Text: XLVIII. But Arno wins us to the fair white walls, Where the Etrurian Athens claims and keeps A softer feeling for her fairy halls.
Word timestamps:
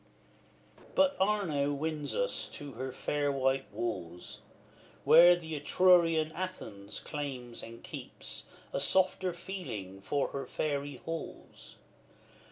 XLVIII. 0.79 0.83
But 0.95 1.15
Arno 1.19 1.73
wins 1.73 2.15
us 2.15 2.47
to 2.53 2.71
the 2.71 2.91
fair 2.91 3.31
white 3.31 3.71
walls, 3.71 4.41
Where 5.03 5.35
the 5.35 5.53
Etrurian 5.55 6.31
Athens 6.31 6.99
claims 6.99 7.61
and 7.61 7.83
keeps 7.83 8.45
A 8.73 8.79
softer 8.79 9.31
feeling 9.31 10.01
for 10.01 10.29
her 10.29 10.47
fairy 10.47 10.95
halls. 11.05 11.77